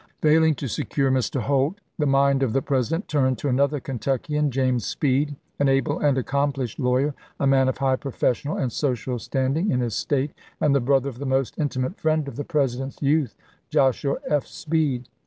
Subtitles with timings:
[0.23, 1.41] Failing to secure Mr.
[1.41, 6.17] Holt, the mind of the President turned to another Kentuckian, James Speed, an able and
[6.17, 10.79] accomplished lawyer, a man of high professional and social standing in his State, and the
[10.79, 13.35] brother of the most intimate friend of the President's youth,
[13.69, 14.47] Joshua F.
[14.47, 15.07] Speed.